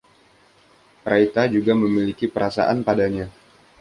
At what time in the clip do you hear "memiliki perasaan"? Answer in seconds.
1.83-2.79